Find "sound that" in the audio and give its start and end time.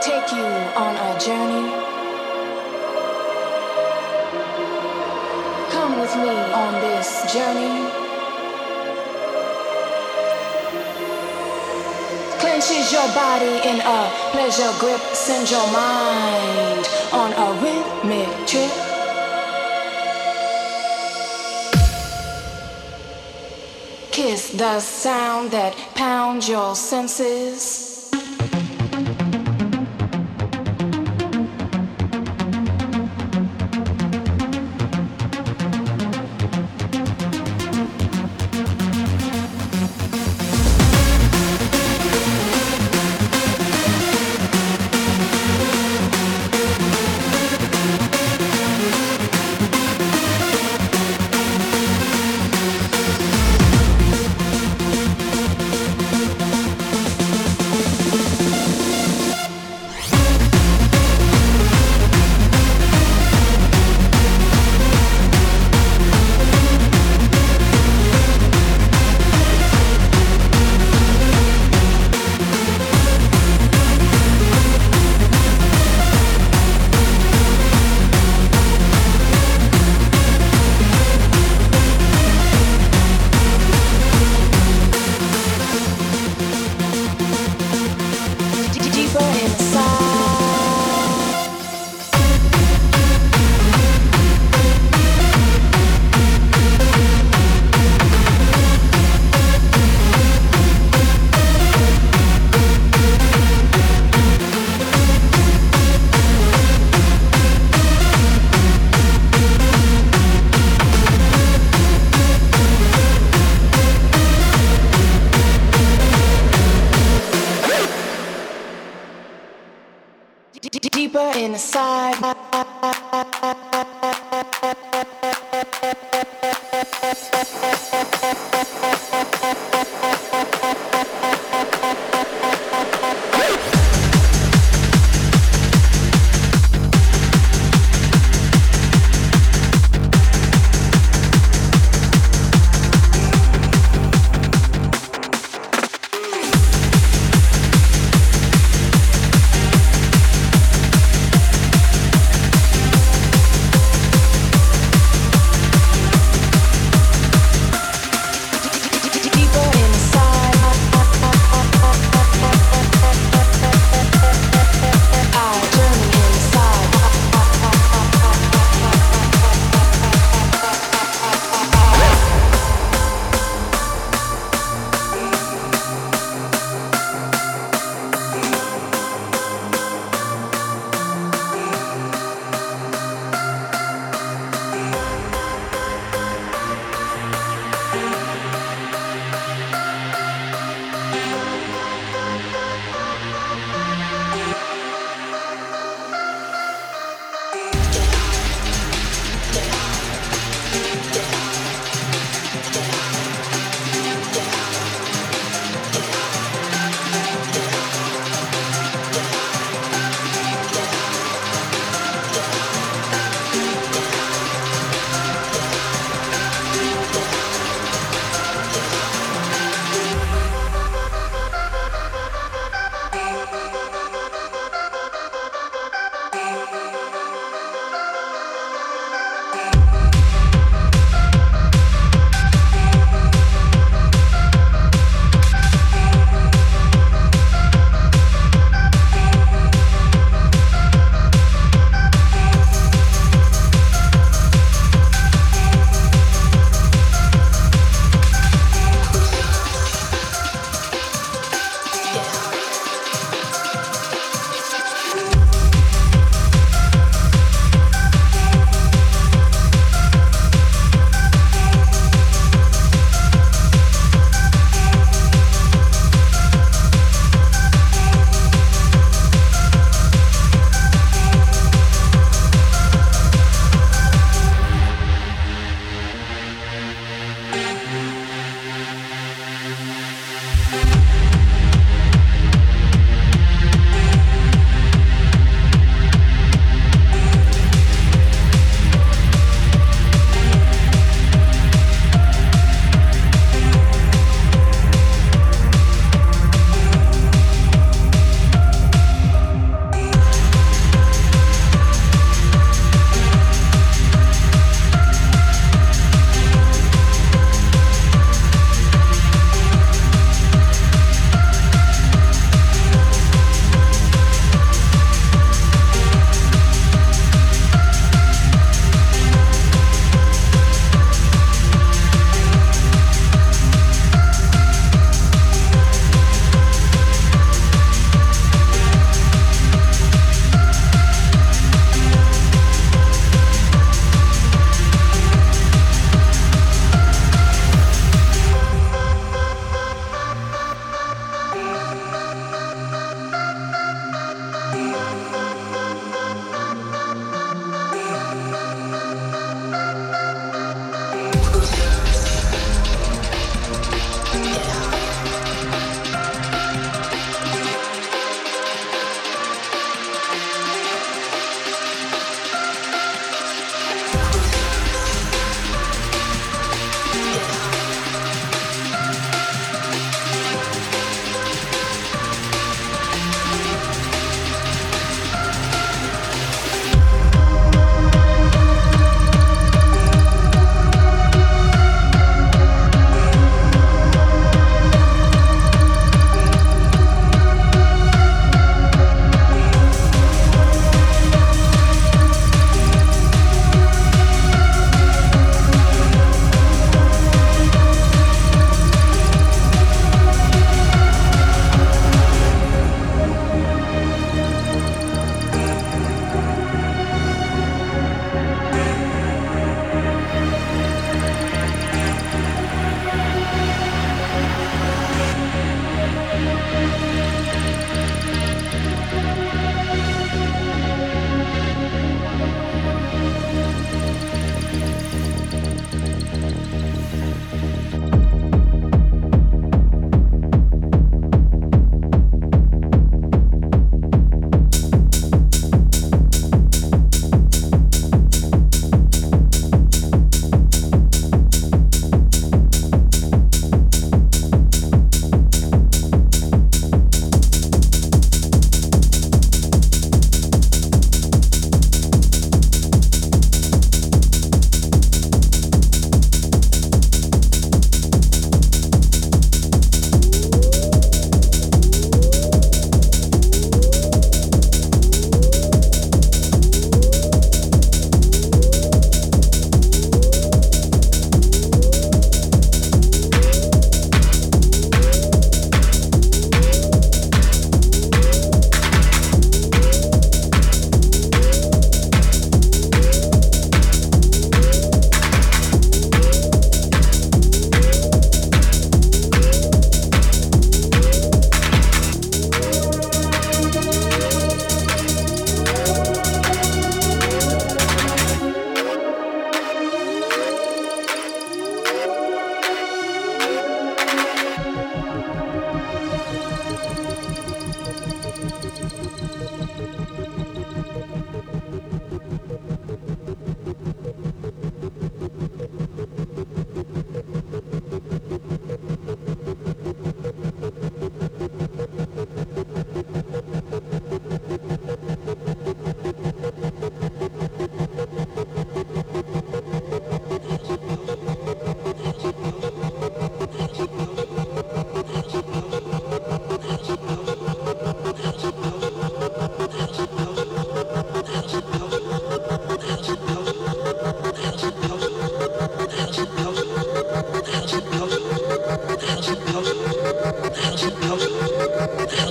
24.80-25.76